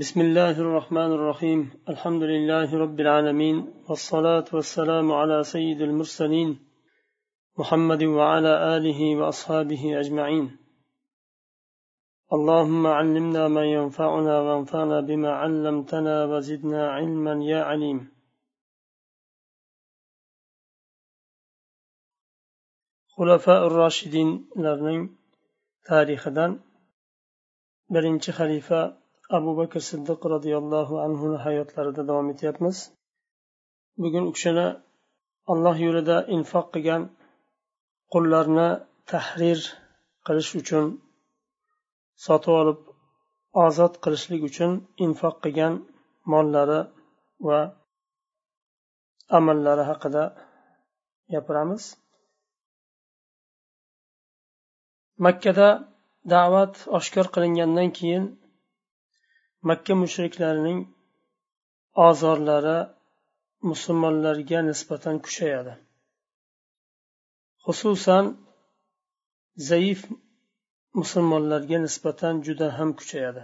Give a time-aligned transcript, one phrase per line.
[0.00, 3.56] بسم الله الرحمن الرحيم الحمد لله رب العالمين
[3.88, 6.50] والصلاة والسلام على سيد المرسلين
[7.58, 10.46] محمد وعلى آله وأصحابه أجمعين
[12.32, 17.98] اللهم علمنا ما ينفعنا وانفعنا بما علمتنا وزدنا علما يا عليم
[23.16, 25.16] خلفاء الراشدين لرنين
[25.88, 26.52] tarixidan
[27.92, 28.99] birinchi xalifa
[29.36, 32.76] abu bakr siddiq roziyallohu anhuni hayotlarida davom etyapmiz.
[34.02, 34.66] Bugun u kishini
[35.52, 37.02] alloh yo'lida infoq qilgan
[38.12, 38.68] qullarni
[39.10, 39.60] tahrir
[40.26, 40.86] qilish uchun
[42.26, 42.80] sotib olib
[43.64, 44.72] ozod qilishlik uchun
[45.06, 45.74] infoq qilgan
[46.32, 46.80] mollari
[47.48, 47.60] va
[49.38, 50.24] amallari haqida
[51.32, 51.82] gapiramiz.
[55.24, 55.68] Makkada
[56.34, 58.24] da'vat oshkor qilingandan keyin
[59.68, 60.80] makka mushriklarining
[62.06, 62.78] ozorlari
[63.70, 65.74] musulmonlarga nisbatan kuchayadi.
[67.64, 68.24] Xususan
[69.70, 70.00] zaif
[70.98, 73.42] musulmonlarga nisbatan juda ham kuchayadi.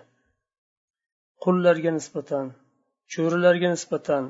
[1.45, 2.47] Qullarga nisbatan
[3.13, 4.25] cho'rilarga nisbatan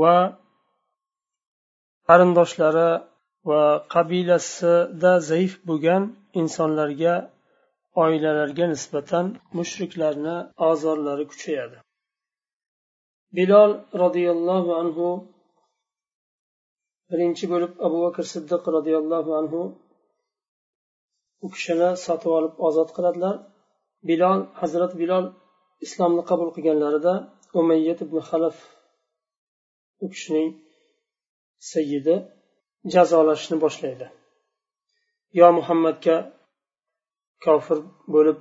[0.00, 0.16] va
[2.08, 2.90] qarindoshlari
[3.48, 3.62] va
[3.94, 6.02] qabilasida zaif bo'lgan
[6.42, 7.14] insonlarga
[8.02, 9.26] oilalarga nisbatan
[9.58, 10.36] mushriklarni
[10.70, 11.76] ozorlari kuchayadi.
[13.36, 13.70] Bilol
[14.02, 15.08] roziyallohu anhu
[17.10, 19.62] birinchi bo'lib abu bakr siddiq roziyallohu anhu
[21.44, 23.36] u kishini sotib olib ozod qiladilar.
[24.08, 25.24] Bilol hazrat bilol
[25.86, 27.14] islomni qabul qilganlarida
[27.60, 28.56] umayyat ibn halaf
[30.04, 30.50] u kishining
[31.72, 32.16] sayyidi
[32.94, 34.06] jazolashni boshlaydi.
[35.40, 36.16] Yo muhammadga
[37.44, 37.78] kofir
[38.14, 38.40] bo'lib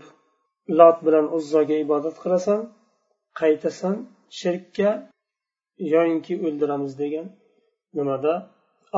[0.79, 2.59] lot bilan uzzoga ibodat qilasan
[3.39, 3.95] qaytasan
[4.39, 4.89] shirkka
[5.93, 7.27] yoyinki o'ldiramiz degan
[7.97, 8.33] nimada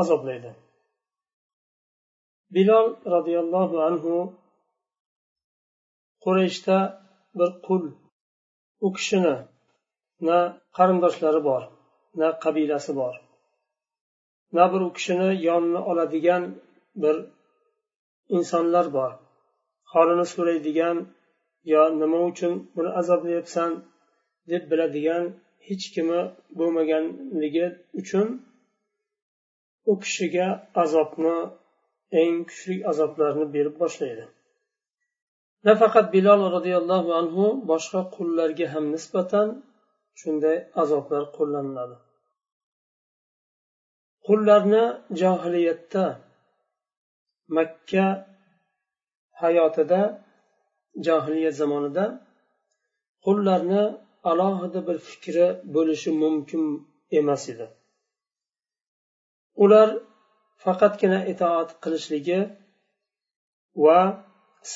[0.01, 0.51] azoblaydi.
[2.55, 4.15] Bilol roziyallohu anhu
[6.23, 6.77] qurayshda
[7.37, 7.83] bir qul
[8.85, 9.35] u kishini
[10.27, 10.37] na
[10.77, 11.63] qarindoshlari bor
[12.19, 13.15] na qabilasi bor
[14.55, 16.43] na bir u kishini yonini oladigan
[17.03, 17.15] bir
[18.37, 19.11] insonlar bor.
[19.91, 20.97] Holini so'raydigan
[21.73, 23.71] yo nima uchun buni azoblayapsan?
[24.51, 25.23] deb biladigan
[25.67, 26.21] hech kimi
[26.59, 27.67] bo'lmaganligi
[28.01, 28.27] uchun
[29.91, 30.47] u kishiga
[30.83, 31.37] azobni
[32.21, 34.25] eng kuchli azoblarni berib boshlaydi.
[35.67, 39.47] Nafaqat bilol roziyallohu anhu boshqa qullarga ham nisbatan
[40.19, 41.95] shunday azoblar qo'llaniladi.
[44.27, 44.83] Qullarni
[45.21, 46.05] johiliyatda
[47.57, 48.05] makka
[49.41, 50.01] hayotida
[51.07, 52.05] johiliyat zamonida
[53.25, 53.83] qullarni
[54.31, 56.63] alohida bir fikri bo'lishi mumkin
[57.19, 57.65] emas edi.
[59.63, 59.89] Ular
[60.63, 62.39] faqatgina itoat qilishligi
[63.85, 63.99] va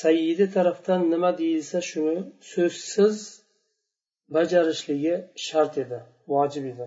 [0.02, 2.16] sayyidi tarafdan nima deyilsa shuni
[2.52, 3.16] so'zsiz
[4.34, 5.14] bajarishligi
[5.46, 5.98] shart edi
[6.32, 6.86] vojib edi.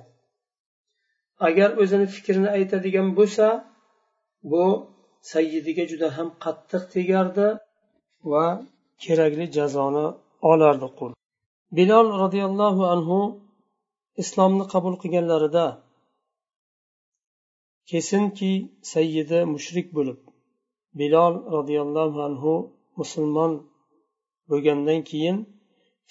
[1.48, 3.48] Agar o'zini fikrini aytadigan bo'lsa
[4.52, 4.66] bu
[5.32, 7.48] sayyidiga juda ham qattiq tegardi
[8.32, 8.46] va
[9.04, 10.06] kerakli jazoni
[10.52, 11.12] olardi qul.
[11.78, 13.20] Bilol roziyallohu anhu
[14.24, 15.66] islomni qabul qilganlarida
[17.90, 18.52] kesinki
[18.94, 20.20] sayyidi mushrik bo'lib
[21.00, 22.54] bilol roziyallohu anhu
[23.00, 23.52] musulmon
[24.50, 25.38] bo'lgandan keyin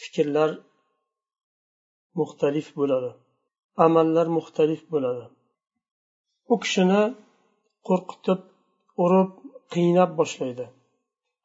[0.00, 0.50] fikrlar
[2.18, 3.10] muxtalif bo'ladi
[3.86, 5.24] amallar muxtalif bo'ladi.
[6.52, 7.02] U kishini
[7.88, 8.40] qo'rqitib
[9.04, 9.30] urib
[9.72, 10.66] qiynab boshlaydi.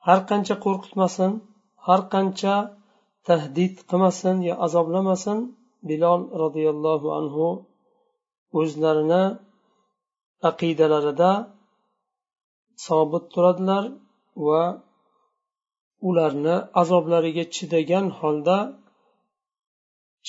[0.07, 1.31] Har qancha qo'rqitmasin
[1.85, 2.55] har qancha
[3.27, 5.37] tahdid qilmasin yo azoblamasin
[5.89, 7.47] bilol roziyallohu anhu
[8.59, 9.23] o'zlarini
[10.49, 11.31] aqidalarida
[12.85, 13.83] sobit turadilar
[14.47, 14.63] va
[16.09, 18.57] ularni azoblariga chidagan holda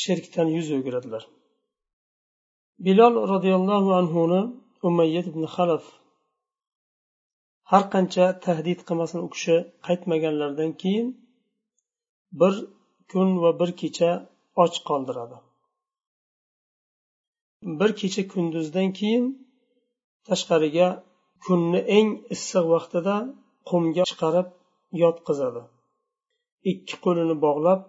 [0.02, 1.22] shirkdan yuz o'giradilar.
[2.86, 4.40] Bilol roziyallohu anhuni
[4.88, 5.84] umayyat ibn halaf
[7.70, 9.56] har qancha tahdid qilmasin u kishi
[9.86, 11.08] qaytmaganlaridan keyin
[12.40, 12.54] bir
[13.10, 14.10] kun va bir kecha
[14.62, 15.36] och qoldiradi.
[17.80, 19.24] Bir kecha kunduzdan keyin
[20.28, 20.88] tashqariga
[21.44, 23.16] kunni eng issiq vaqtida
[23.68, 24.48] qumga chiqarib
[25.02, 25.62] yotqizadi.
[26.70, 27.80] Ikki qo'lini bog'lab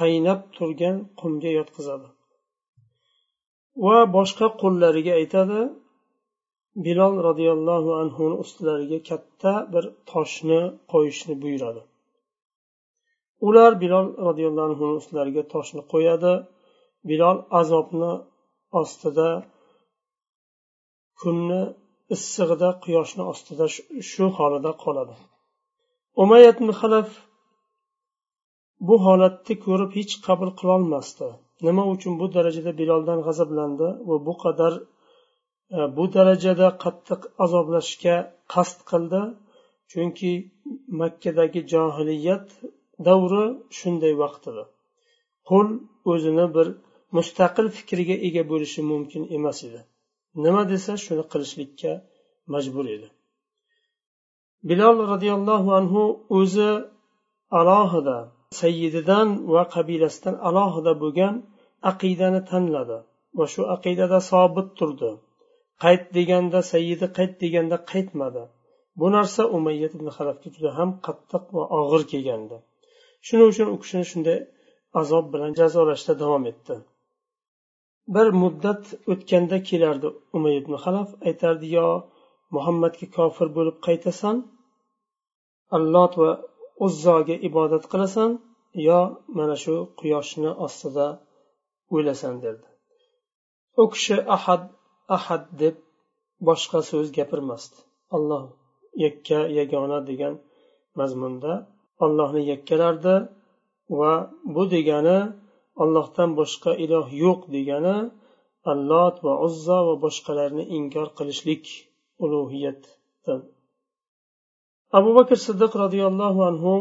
[0.00, 2.08] qaynab turgan qumga yotqizadi.
[3.84, 5.60] Va boshqa qo'llariga aytadi
[6.86, 10.60] bilol roziyallohu anhuni ustilariga katta bir toshni
[10.92, 11.82] qo'yishni buyuradi.
[13.48, 16.32] Ular bilol roziyallohu anhu ustlariga toshni qo'yadi.
[17.10, 18.12] Bilol azobni
[18.80, 19.28] ostida
[21.20, 21.62] kunni
[22.14, 23.66] issig'ida quyoshni ostida
[24.10, 25.14] shu holida qoladi.
[26.22, 27.10] Umayat halaf
[28.88, 31.28] bu holatni ko'rib hech qabul qilolmasdi.
[31.66, 34.72] Nima uchun bu darajada biloldan g'azablandi va bu qadar
[35.76, 38.16] Э, bu darajada qattiq azoblashga
[38.54, 39.22] qasd qildi.
[39.90, 40.32] Chunki
[41.00, 42.46] makkadagi johiliyat
[43.06, 43.44] davri
[43.78, 44.64] shunday vaqt edi
[45.48, 45.68] qul
[46.12, 46.66] o'zini bir
[47.16, 49.80] mustaqil fikriga ega bo'lishi mumkin emas edi.
[50.44, 51.92] Nima desa shuni qilishlikka
[52.54, 53.08] majbur edi.
[54.68, 56.02] Bilol roziyallohu anhu
[56.38, 56.70] o'zi
[57.60, 58.18] alohida
[58.60, 61.34] sayyididan va qabilasidan alohida bo'lgan
[61.90, 62.98] aqidani tanladi
[63.38, 65.10] va shu aqidada sobit turdi.
[65.84, 68.44] Qayt deganda sayyidi qayt deganda qaytmadi.
[69.00, 72.56] Bu narsa umayyat ibn halafga juda ham qattiq va og'ir kelgandi.
[73.26, 74.38] Shuning uchun u kishini shunday
[75.00, 76.74] azob bilan jazolashda davom etdi.
[78.14, 81.88] Bir muddat o'tganda kelardi umay ibn halaf aytardi yo
[82.56, 84.36] muhammadga kofir bo'lib qaytasan
[85.76, 86.30] allot va
[86.86, 88.30] uzzoga ibodat qilasan
[88.88, 89.00] yo
[89.38, 91.06] mana shu quyoshni ostida
[91.96, 92.68] o'lasan derdi.
[93.80, 94.62] U kishi ahad
[95.16, 95.76] ahad deb
[96.48, 97.78] boshqa so'z gapirmasdi.
[98.16, 98.44] Alloh
[99.04, 100.34] yakka yagona degan
[100.98, 101.52] mazmunda
[102.04, 103.16] ollohni yakkalardi
[103.98, 104.12] va
[104.54, 105.18] bu degani
[105.82, 107.96] ollohdan boshqa iloh yo'q degani
[108.72, 111.64] allot va uzzo va boshqalarni inkor qilishlik
[112.24, 113.40] ulug'iyatdan
[114.98, 116.74] abu bakr siddiq roziyallohu anhu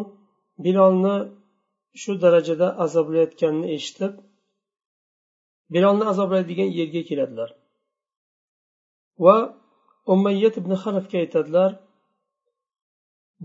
[0.65, 1.15] bilolni
[2.01, 4.13] shu darajada azoblayotganini eshitib
[5.73, 7.49] bilolni azoblaydigan yerga keladilar.
[9.25, 9.37] Va
[10.13, 11.71] umayyat ibn halafga aytadilar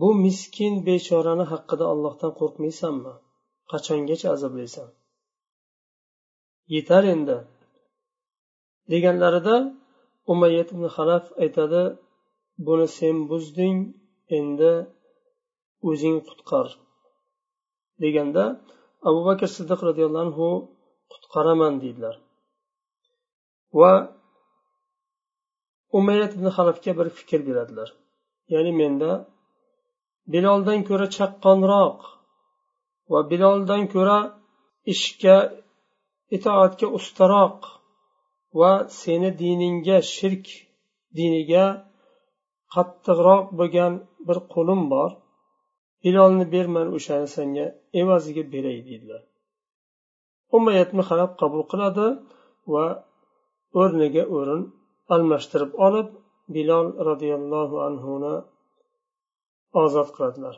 [0.00, 3.14] bu miskin bechorani haqqida ollohdan qo'rqmaysanmi?
[3.70, 4.88] Qachongacha azoblaysan?
[6.74, 7.36] Yetar endi
[8.92, 9.56] deganlarida
[10.32, 11.82] umayyat ibn halaf aytadi
[12.66, 13.76] buni sen buzding
[14.38, 14.72] endi
[15.88, 16.66] o'zing qutqar
[18.02, 18.44] deganda
[19.08, 20.48] abu bakr siddiq roziyallohu anhu
[21.12, 22.14] qutqaraman deydilar.
[23.80, 23.92] Va
[25.98, 27.88] umayyat ibn halafga bir fikr beradilar.
[28.52, 29.10] Ya'ni menda
[30.32, 31.98] biloldan ko'ra chaqqonroq
[33.12, 34.18] va biloldan ko'ra
[34.92, 35.36] ishga
[36.36, 37.58] itoatga ustaroq
[38.60, 40.46] va seni diningga shirk
[41.18, 41.64] diniga
[42.74, 43.92] qattiqroq bo'lgan
[44.26, 45.10] bir qo'lim bor.
[46.04, 47.66] Bilolni berman o'shani senga
[48.00, 49.22] evaziga beray deydilar
[50.56, 52.06] umayatni qarab qabul qiladi
[52.72, 52.84] va
[53.80, 54.62] o'rniga o'rin
[55.14, 56.08] almashtirib olib
[56.54, 58.34] bilol roziyallohu anhuni
[59.82, 60.54] ozod qiladilar.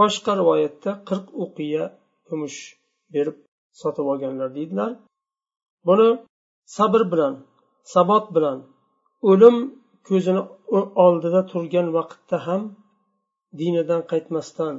[0.00, 1.84] Boshqa rivoyatda qirq uqiya
[2.28, 2.58] kumush
[3.14, 3.36] berib
[3.80, 4.90] sotib olganlar deydilar.
[5.88, 6.08] Buni
[6.76, 7.34] sabr bilan
[7.94, 8.58] sabot bilan
[9.30, 9.56] o'lim
[10.08, 10.42] ko'zini
[11.04, 12.62] oldida turgan vaqtda ham
[13.60, 14.74] dinidan qaytmasdan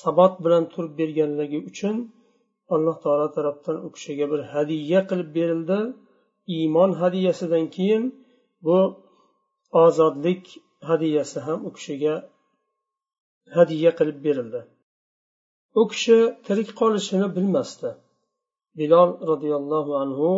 [0.00, 1.96] sabot bilan turib berganligi uchun
[2.74, 5.78] alloh taolo tarafdan u kishiga bir hadya qilib berildi.
[6.56, 8.04] Iymon hadyasidan keyin
[8.66, 8.78] bu
[9.84, 10.44] ozodlik
[10.88, 12.14] hadyasi ham u kishiga
[13.56, 14.60] hadya qilib berildi.
[15.80, 17.90] U kishi tirik qolishini bilmasdi.
[18.78, 20.30] Bilol roziyallohu anhu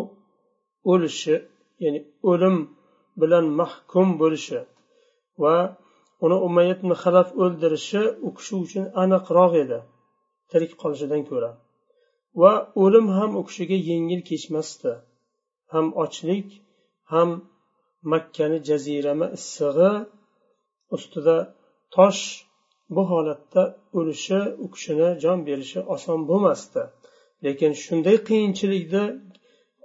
[0.93, 1.37] o'lishi
[1.85, 2.57] ya'ni o'lim
[3.21, 4.61] bilan mahkum bo'lishi
[5.43, 5.57] va
[6.25, 9.79] uni umayyat halaf o'ldirishi u kishi uchun aniqroq edi
[10.51, 11.51] tirik qolishidan ko'ra.
[12.41, 12.53] Va
[12.85, 14.93] o'lim ham u kishiga yengil kechmasdi.
[15.73, 16.49] Ham ochlik
[17.13, 17.31] ham
[18.13, 19.93] makkani jazirama issig'i
[20.97, 21.37] ustida
[21.95, 22.23] tosh
[22.95, 23.63] bu holatda
[23.99, 26.83] o'lishi u kishini jon berishi oson bo'lmasdi.
[27.45, 29.05] Lekin shunday qiyinchilikni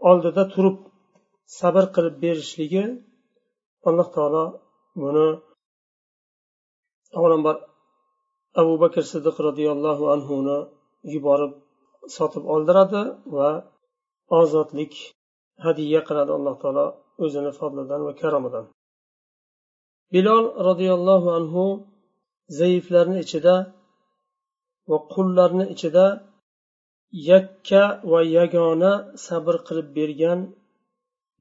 [0.09, 0.77] oldida turib
[1.59, 2.85] sabr qilib berishligi
[3.87, 4.43] alloh taolo
[5.01, 5.27] buni
[7.17, 7.57] avvalambor
[8.61, 10.57] abu bakr siddiq roziyallohu anhuni
[11.13, 11.53] yuborib
[12.17, 13.01] sotib oldiradi
[13.35, 13.49] va
[14.39, 14.93] ozodlik
[15.65, 16.85] hadya qiladi alloh taolo
[17.23, 18.65] o'zini fadlidan va karomidan.
[20.13, 21.63] Bilol roziyallohu anhu
[22.59, 23.55] zaiflarni ichida
[24.89, 26.05] va qullarni ichida
[27.31, 28.93] yakka va yagona
[29.27, 30.39] sabr qilib bergan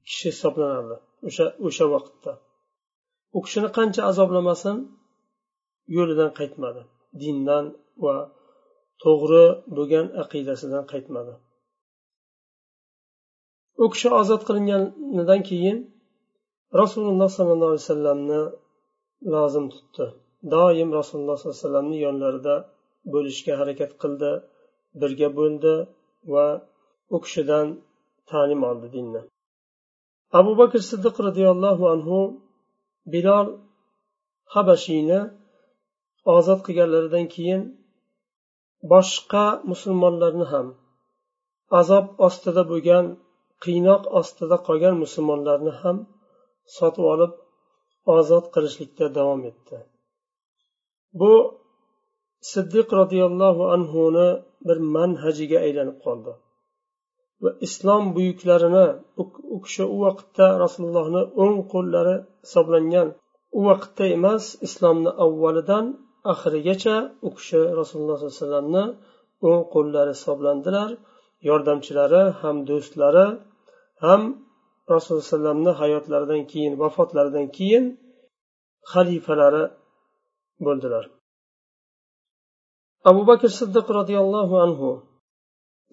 [0.07, 0.95] kishi hisoblanardi
[1.27, 2.31] o'sha o'sha vaqtda.
[3.37, 4.77] U kishini qancha azoblamasin
[5.97, 6.81] yo'lidan qaytmadi.
[7.21, 7.65] Dindan
[8.03, 8.15] va
[9.03, 9.45] to'g'ri
[9.75, 11.33] bo'lgan aqidasidan qaytmadi.
[13.83, 15.77] U kishi ozod qilinganidan keyin
[16.81, 18.41] rasululloh sollallohu alayhi vasallamni
[19.33, 20.05] lozim tutdi.
[20.53, 22.55] Doim rasululloh sollallohu alayhi vasallamni yonlarida
[23.13, 24.31] bo'lishga harakat qildi
[25.01, 25.73] birga bo'ldi
[26.33, 26.45] va
[27.15, 27.67] u kishidan
[28.31, 29.21] ta'lim oldi dinni.
[30.39, 32.19] Abu bakr siddiq roziyallohu anhu
[33.13, 33.47] bilol
[34.53, 35.19] habashiyni
[36.35, 37.61] ozod qilganlaridan keyin
[38.91, 40.67] boshqa musulmonlarni ham
[41.79, 43.05] azob ostida bo'lgan
[43.63, 45.97] qiynoq ostida qolgan musulmonlarni ham
[46.77, 47.33] sotib olib
[48.15, 49.77] ozod qilishlikda davom etdi.
[51.19, 51.33] Bu
[52.51, 54.27] siddiq roziyallohu anhuni
[54.67, 56.33] bir manhajiga aylanib qoldi
[57.43, 58.85] va islom buyuklarini
[59.55, 63.07] u kishi u vaqtda rasulullohni o'ng qo'llari hisoblangan
[63.57, 65.85] u vaqtda emas islomni avvalidan
[66.33, 66.95] oxirigacha
[67.27, 68.85] u kishi rasululloh sollallohu alayhi vasallamni
[69.49, 70.89] o'ng qo'llari hisoblandilar
[71.49, 73.25] yordamchilari ham do'stlari
[74.05, 74.21] ham
[74.93, 77.85] rasululloh alayhi vasallamni hayotlaridan keyin vafotlaridan keyin
[78.91, 79.63] xalifalari
[80.65, 81.03] bo'ldilar.
[83.09, 84.89] Abu bakr siddiq roziyallohu anhu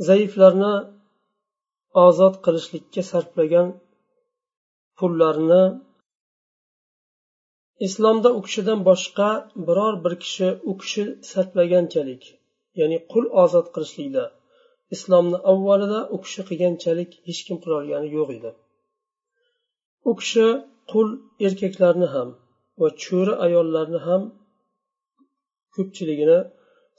[0.08, 0.74] zaiflarni
[2.06, 3.68] ozod qilishlikka sarflagan
[4.98, 5.64] pullarni
[7.86, 9.28] islomda u kishidan boshqa
[9.66, 12.22] biror bir kishi u kishi sarflaganchalik
[12.80, 14.24] ya'ni qul ozod qilishlikda
[14.94, 18.50] islomni avvalida u kishi qilganchalik hech kim qilolgani yo'q edi.
[20.10, 20.46] U kishi
[20.92, 21.08] qul
[21.46, 22.28] erkaklarni ham
[22.80, 24.22] va cho'ri ayollarni ham
[25.74, 26.38] ko'pchiligini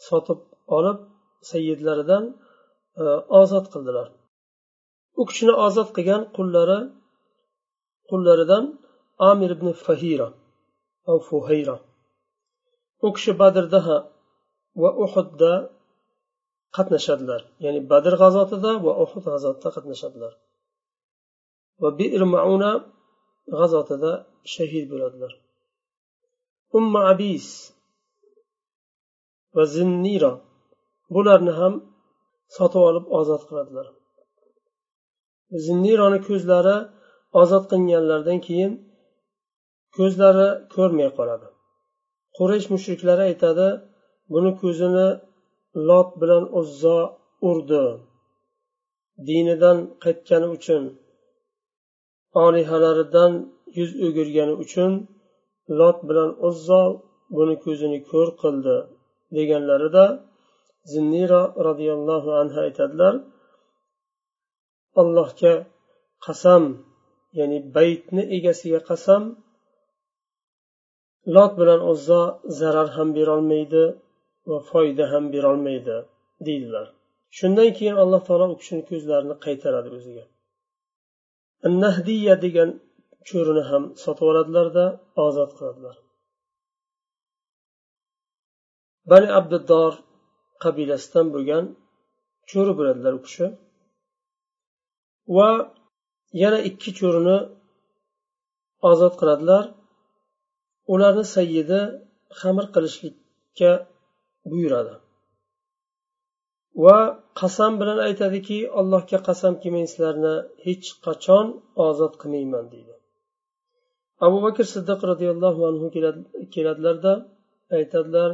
[0.08, 0.40] sotib
[0.78, 1.00] olib
[1.52, 2.24] sayyidlaridan
[3.02, 3.04] e,
[3.42, 4.08] ozod qildilar.
[5.20, 6.80] U kishini ozod qilgan qullari
[8.10, 8.64] qullaridan
[9.32, 10.28] amir ibn fahira
[11.28, 11.76] fuhayra.
[13.06, 13.80] U kishi badrda
[14.82, 15.52] va uhudda
[16.76, 17.42] qatnashadilar.
[17.64, 20.34] Ya'ni badr g'azotida va uhud g'azotida qatnashadilar.
[21.82, 22.72] Va bir mauna
[23.58, 24.12] g'azotida
[24.54, 25.32] shahid bo'ladilar.
[26.78, 27.48] Umma abis
[29.56, 30.32] va zinnira
[31.16, 31.74] bularni ham
[32.56, 33.88] sotib olib ozod qiladilar.
[35.66, 36.78] Zinnironi ko'zlari
[37.42, 38.72] ozod qilinganlaridan keyin
[39.98, 41.48] ko'zlari ko'rmay qoladi.
[42.38, 43.68] Quraysh mushriklari aytadi
[44.34, 45.08] buni ko'zini
[45.90, 46.98] lot bilan uzzo
[47.50, 47.86] urdi.
[49.28, 50.84] Dinidan qaytgani uchun
[52.44, 53.32] olihalaridan
[53.78, 54.92] yuz o'girgani uchun
[55.80, 56.82] lot bilan uzzo
[57.36, 58.76] buni ko'zini ko'r qildi
[59.36, 60.06] deganlarida
[60.92, 63.14] zinniro roziyallohu anhu aytadilar
[65.02, 65.54] allohga
[66.26, 66.64] qasam
[67.40, 69.22] ya'ni baytni egasiga qasam
[71.36, 72.22] lot bilan uzzo
[72.60, 73.84] zarar ham berolmaydi.
[74.50, 75.98] Va foyda ham berolmaydi
[76.48, 76.88] deydilar.
[77.38, 80.26] Shundan keyin alloh taolo u kishini ko'zlarini qaytaradi o'ziga.
[81.84, 82.70] Nahdiya degan
[83.30, 84.86] cho'rini ham sotib oladilarda
[85.26, 85.96] ozod qiladilar.
[89.12, 89.94] Bani abduddor
[90.64, 91.66] qabilasidan bo'lgan
[92.50, 93.46] cho'ri bo'ladilar u kishi.
[95.38, 95.50] Va
[96.42, 97.38] yana ikki cho'rini
[98.92, 99.66] ozod qiladilar.
[100.94, 101.82] Ularni sayyidi
[102.40, 103.72] xamir qilishlikka
[104.52, 104.96] buyuradi.
[106.84, 106.98] Va
[107.40, 110.36] qasam bilan aytadiki allohga qasamki men sizlarni
[110.66, 111.46] hech qachon
[111.88, 112.94] ozod qilmayman deydi.
[114.26, 115.88] Abu bakr siddiq roziyallohu anhu
[116.54, 117.14] keladilarda
[117.78, 118.32] aytadilar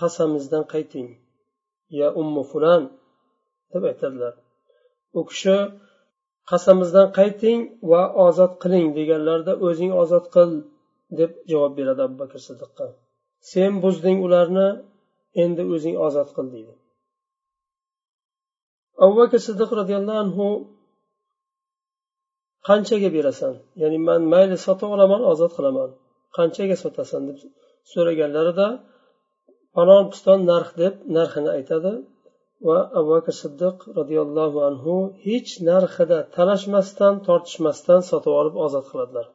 [0.00, 1.08] qasamizdan qayting
[2.00, 2.82] ya ummu fulan
[3.72, 4.34] deb aytadilar.
[5.18, 5.56] U kishi
[6.50, 10.50] qasamizdan qayting va ozod qiling deganlarida o'zing ozod qil
[11.18, 12.86] deb javob beradi abu bakr siddiqqa.
[13.50, 14.68] Sen buzding ularni
[15.42, 16.74] endi o'zing ozod qil deydi.
[19.04, 20.46] Abu bakr siddiq roziyallohu anhu
[22.68, 23.54] qanchaga berasan?
[23.82, 25.90] Ya'ni man mayli sotib olaman ozod qilaman.
[26.36, 27.22] Qanchaga sotasan?
[27.28, 27.38] deb
[27.92, 28.68] so'raganlarida
[29.74, 31.92] falon piston narx deb narxini aytadi
[32.68, 34.94] va abu bakr siddiq roziyallohu anhu
[35.26, 39.26] hech narxida talashmasdan tortishmasdan sotib olib ozod qiladilar.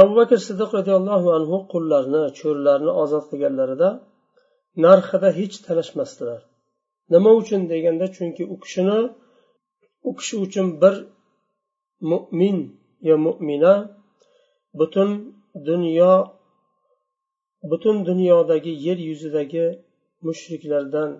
[0.00, 3.88] Abu bakr siddiq roziyallohu anhu qullarni cho'rlarni ozod qilganlarida
[4.84, 6.40] narxida hech talashmasdilar.
[7.12, 8.98] Nima uchun deganda chunki u kishini
[10.08, 10.94] u kishi uchun bir
[12.10, 12.58] mo'min
[13.08, 13.74] yo mo'mina
[14.78, 15.10] butun
[15.68, 16.12] dunyo
[17.70, 19.66] butun dunyodagi yer yuzidagi
[20.26, 21.10] mushriklardan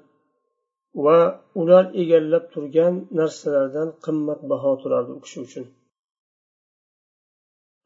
[1.04, 1.18] va
[1.60, 5.66] ular egallab turgan narsalardan qimmatbaho turardi u kishi uchun.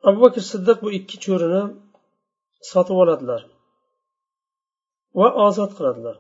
[0.09, 1.63] Abu bakr siddiq bu ikki cho'rini
[2.71, 3.43] sotib oladilar
[5.19, 6.17] va ozod qiladilar.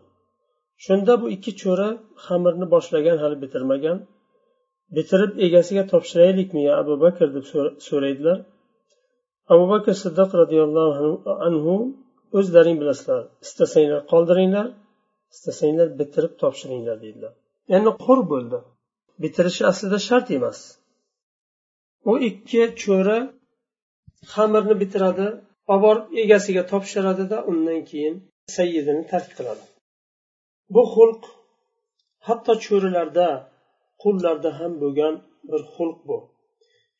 [0.84, 1.88] Shunda bu ikki cho'ri
[2.24, 3.98] xamirni boshlagan hali bitirmagan.
[4.96, 7.44] Bitirib egasiga topshiraylikmi ya abu bakr deb
[7.88, 8.38] so'raydilar.
[9.52, 11.08] Abu bakr siddiq roziyallohu
[11.46, 11.74] anhu
[12.38, 14.66] o'zlaring bilasizlar istasanglar qoldiringlar
[15.34, 17.32] istasanglar bitirib topshiringlar deydilar.
[17.76, 18.58] Endi qur bo'ldi.
[19.22, 20.58] Bitirishi aslida shart emas.
[22.10, 23.18] U ikki cho'ri
[24.32, 25.26] xamirni bitiradi
[25.72, 28.14] olib borib egasiga topshiradida undan keyin
[28.56, 29.64] sayyidini tark qiladi.
[30.74, 31.22] Bu xulq
[32.26, 33.28] hatto cho'rilarda
[34.02, 35.14] qullarda ham bo'lgan
[35.50, 36.18] bir xulq bu.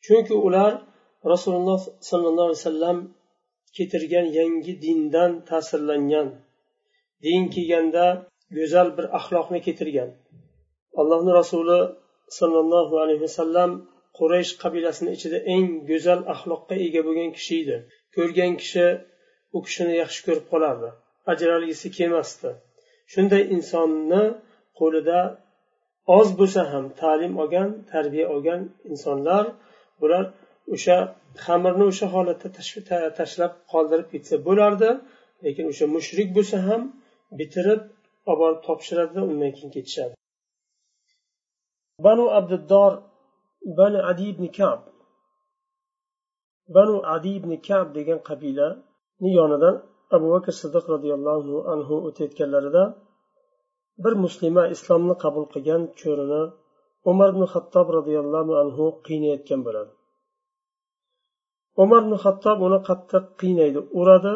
[0.05, 0.73] Chunki ular
[1.33, 2.99] rasululloh sollallohu alayhi vasallam
[3.77, 6.29] keltirgan yangi dindan ta'sirlangan
[7.25, 8.07] din kelganda
[8.57, 10.11] go'zal bir axloqni keltirgan
[11.01, 11.81] allohni rasuli
[12.39, 13.71] sollallohu alayhi vasallam
[14.19, 17.77] quraysh qabilasini ichida eng go'zal axloqqa ega bo'lgan kishi edi.
[18.17, 18.87] Ko'rgan kishi
[19.57, 20.89] u kishini yaxshi ko'rib qolardi.
[21.33, 22.51] Ajralgisi kelmasdi.
[23.13, 24.23] Shunday insonni
[24.81, 25.21] qo'lida
[26.19, 29.45] oz bo'lsa ham ta'lim olgan tarbiya olgan insonlar
[30.01, 30.25] bular
[30.75, 30.97] o'sha
[31.45, 32.49] xamirni o'sha holatda
[33.19, 34.91] tashlab qoldirib ketsa bo'lardi
[35.45, 36.83] lekin o'sha mushrik bo'lsa ham
[37.39, 37.83] bitirib
[38.31, 40.15] olib borib topshiradida undan keyin ketishadi.
[42.07, 42.93] Banu abduddor
[43.79, 44.81] banu adi ibn kab.
[46.75, 49.75] Banu adi ibn kab degan qabilani yonidan
[50.15, 52.85] abu bakr siddiq roziyallohu anhu o'tayotganlarida
[54.05, 56.43] bir muslima islomni qabul qilgan cho'rini
[57.11, 59.93] umar ibn xattob roziyallohu anhu qiynayotgan bo'ladi.
[61.83, 63.81] Umar ibn xattob uni qattiq qiynaydi.
[64.01, 64.35] Uradi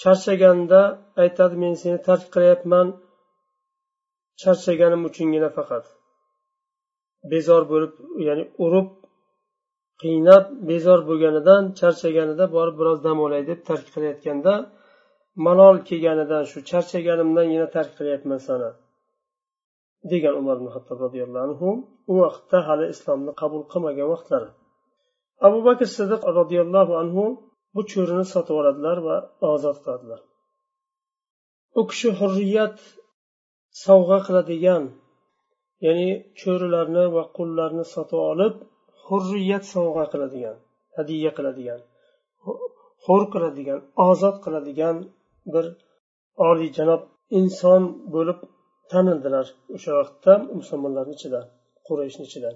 [0.00, 0.80] charchaganda
[1.22, 2.86] aytadi men seni tark qilyapman
[4.42, 5.84] charchaganim uchungina faqat.
[7.32, 7.92] Bezor bo'lib
[8.26, 8.88] ya'ni urib
[10.02, 14.54] qiynab bezor bo'lganidan charchaganida borib biroz dam olay deb tark qilayotganda
[15.46, 18.70] malol kelganidan shu charchaganimdan yana tark qilyapman sani
[20.10, 21.68] degan umar ibn hattob roziyallohu anhu
[22.12, 24.50] u vaqtda hali islomni qabul qilmagan vaqtlari.
[25.46, 27.24] Abu bakr siddiq roziyallohu anhu
[27.74, 29.16] bu cho'rini sotib oladilar va
[29.54, 30.20] ozod qiladilar.
[31.78, 32.76] U kishi hurriyat
[33.84, 34.82] sovg'a qiladigan
[35.84, 36.08] ya'ni
[36.40, 38.54] cho'rilarni va qullarni sotib olib
[39.06, 40.56] hurriyat sovg'a qiladigan
[40.96, 41.80] hadya qiladigan
[43.06, 44.96] hur qiladigan ozod qiladigan
[45.54, 45.64] bir
[46.48, 47.02] oliyjanob
[47.40, 47.82] inson
[48.14, 48.38] bo'lib
[48.92, 51.40] tanildilar o'sha vaqtda musulmonlarni ichida
[51.86, 52.50] qurayshni ichida.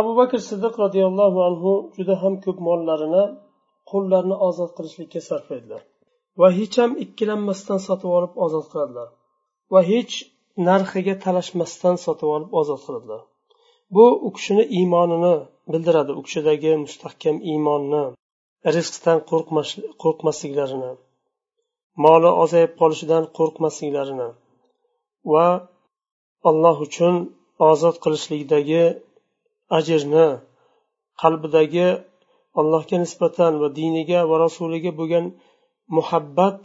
[0.00, 3.24] Abu bakr siddiq roziyallohu anhu juda ham ko'p mollarini
[3.90, 5.82] qullarni ozod qilishlikka sarflaydilar
[6.40, 9.08] va hech ham ikkilanmasdan sotib olib ozod qiladilar
[9.72, 10.14] va hech
[10.66, 13.22] narxiga talashmasdan sotib olib ozod qiladilar
[13.94, 15.34] bu u kishini iymonini
[15.72, 18.02] bildiradi u kishidagi mustahkam iymonni
[18.76, 19.18] rizqdan
[20.02, 20.92] qo'rqmasliklarini
[22.04, 24.28] moli ozayib qolishidan qo'rqmasliklarini
[25.32, 25.46] va
[26.50, 27.14] alloh uchun
[27.70, 28.84] ozod qilishlikdagi
[29.78, 30.26] ajrni
[31.22, 31.88] qalbidagi
[32.60, 35.26] allohga nisbatan va diniga va rasuliga bo'lgan
[35.96, 36.58] muhabbat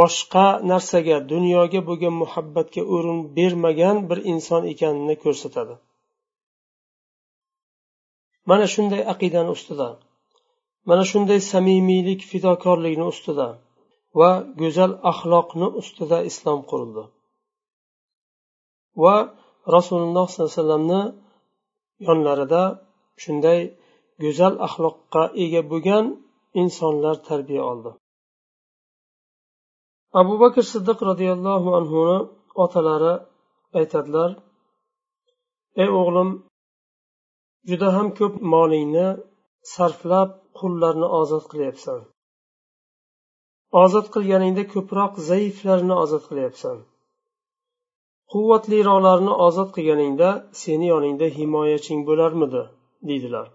[0.00, 5.74] boshqa narsaga dunyoga bo'lgan muhabbatga o'rin bermagan bir inson ekanini ko'rsatadi.
[8.50, 9.88] Mana shunday aqidani ustida
[10.88, 13.48] mana shunday samimiylik fidokorlikni ustida
[14.20, 17.04] va go'zal axloqni ustida islom qurildi.
[19.02, 19.16] Va
[19.76, 21.02] rasululloh sollallohu alayhi vasallamni
[22.08, 22.62] yonlarida
[23.22, 23.60] shunday
[24.24, 26.04] go'zal axloqqa ega bo'lgan
[26.62, 27.90] insonlar tarbiya oldi.
[30.20, 32.18] Abu bakr siddiq roziyallohu anhuni
[32.64, 33.14] otalari
[33.78, 34.30] aytadilar
[35.82, 36.30] ey o'g'lim
[37.68, 39.08] juda ham ko'p molingni
[39.74, 42.00] sarflab qullarni ozod qilyapsan.
[43.82, 46.76] Ozod qilganingda ko'proq zaiflarni ozod qilyapsan.
[48.32, 50.30] Quvvatliroqlarni ozod qilganingda
[50.62, 52.62] seni yoningda himoyaching bo'larmidi?
[53.08, 53.46] deydilar.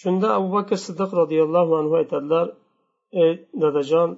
[0.00, 2.46] Shunda abu bakr siddiq roziyallohu anhu aytadilar
[3.24, 4.10] ey dadajon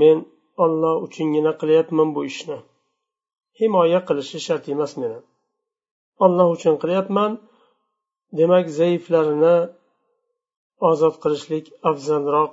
[0.00, 0.16] men
[0.64, 2.58] olloh uchungina qilyapman bu ishni.
[3.58, 5.18] Himoya qilishi shart emas meni.
[6.24, 7.32] Olloh uchun qilyapman
[8.38, 9.56] demak zaiflarini
[10.90, 12.52] ozod qilishlik afzalroq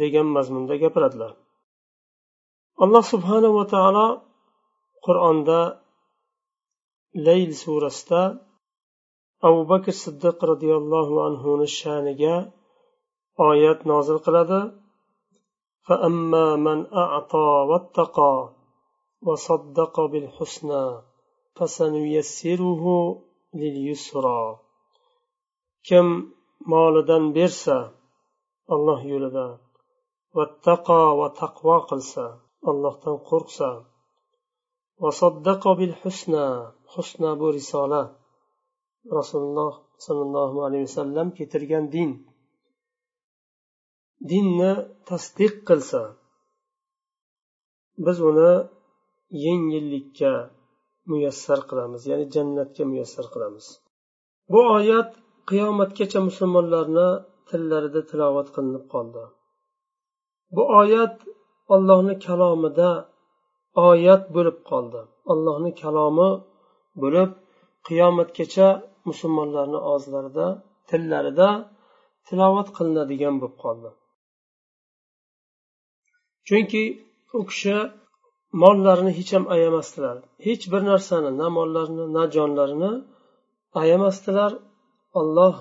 [0.00, 1.32] degan mazmunda gapiradilar.
[2.82, 4.06] Alloh subhanava taolo
[5.06, 5.60] qur'onda
[7.26, 8.22] layl surasida
[9.48, 12.36] abu bakr siddiq roziyallohu anhuni sha'niga
[13.48, 14.60] oyat nozil qiladi.
[15.87, 18.35] فأما من أعطى واتقى
[19.21, 20.85] وصدق بالحسنى
[21.55, 22.83] فسنيسره
[23.53, 24.41] لليسرى
[25.87, 26.07] kim
[26.71, 27.77] molidan bersa
[28.75, 29.47] alloh yo'lida
[30.35, 32.25] vattaqo va taqvo qilsa
[32.69, 33.69] allohdan qo'rqsa
[36.01, 36.45] husna
[36.93, 38.01] husna bu risola
[39.17, 39.73] rasululloh
[40.05, 42.11] sollallohu alayhi vasallam keltirgan din
[44.28, 44.72] Dinni
[45.08, 46.02] tasdiq qilsa
[48.04, 48.52] biz uni
[49.44, 50.32] yengillikka
[51.10, 53.66] muyassar qilamiz ya'ni jannatga muyassar qilamiz.
[54.52, 55.10] Bu oyat
[55.50, 57.08] qiyomatgacha musulmonlarni
[57.48, 59.22] tillarida tilovat qilinib qoldi.
[60.54, 61.16] Bu oyat
[61.74, 62.90] ollohni kalomida
[63.90, 65.00] oyat bo'lib qoldi.
[65.32, 66.30] Allohni kalomi
[67.02, 67.30] bo'lib
[67.88, 68.68] qiyomatgacha
[69.08, 70.46] musulmonlarni og'izlarida
[70.90, 71.48] tillarida
[72.26, 73.90] tilovat qilinadigan bo'lib qoldi.
[76.50, 76.84] Chunki
[77.38, 77.76] u kishi
[78.62, 80.16] mollarini hech ham ayamasdilar.
[80.46, 82.92] Hech bir narsani na mollarini na jonlarini
[83.80, 84.52] ayamasdilar.
[85.20, 85.56] Olloh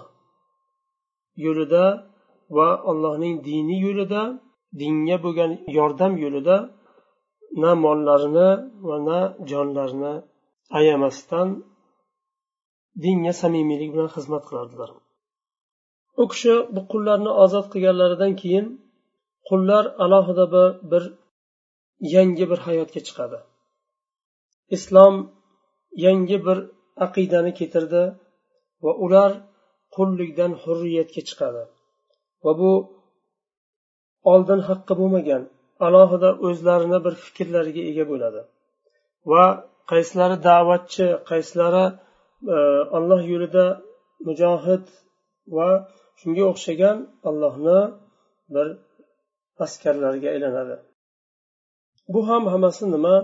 [1.46, 1.86] yo'lida
[2.58, 4.22] va allohning dini yo'lida
[4.82, 6.58] dinga bo'lgan yordam yo'lida
[7.62, 8.50] na mollarini
[8.88, 10.14] va na jonlarini
[10.80, 11.48] ayamasdan
[13.04, 14.90] dinga samimiylik bilan xizmat qilardilar.
[16.22, 18.66] U kishi bu qullarni ozod qilganlaridan keyin
[19.50, 20.46] qullar alohida
[20.92, 21.04] bir
[22.16, 23.40] yangi bir hayotga chiqadi.
[24.76, 25.16] Islom
[26.06, 26.58] yangi bir
[27.06, 28.04] aqidani keltirdi
[28.84, 29.32] va ular
[29.96, 31.64] qullikdan hurriyatga chiqadi.
[32.44, 32.72] Va bu
[34.32, 35.44] oldin haqqi bo'lmagan
[35.86, 38.42] alohida o'zlarini bir fikrlariga ega bo'ladi.
[39.32, 39.46] Va
[39.92, 41.86] qaysilari da'vatchi qaysilari
[42.56, 42.58] e,
[42.98, 43.66] alloh yo'lida
[44.28, 44.86] mujohid
[45.56, 45.70] va
[46.20, 46.98] shunga o'xshagan
[47.30, 47.80] allohni
[48.56, 48.68] bir
[49.66, 50.76] askarlariga aylanadi.
[52.14, 53.16] Bu ham hammasi nima?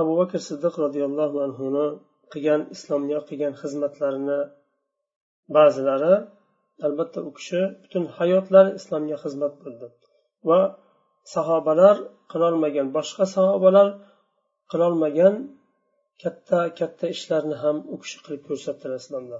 [0.00, 1.86] Abu bakr siddiq roziyallohu anhuni
[2.32, 4.40] qilgan islomga qilgan xizmatlarini
[5.56, 6.14] ba'zilari
[6.86, 9.86] albatta u kishi butun hayotlari islomga xizmat bo'ldi
[10.48, 10.60] va
[11.34, 11.96] sahobalar
[12.32, 13.88] qilolmagan boshqa sahobalar
[14.70, 15.34] qilolmagan
[16.22, 19.38] katta katta ishlarni ham u kishi qilib ko'rsatdilar islomda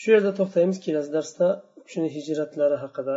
[0.00, 1.46] shu yerda to'xtaymiz kelasi darsda
[1.78, 3.16] u kishini hijratlari haqida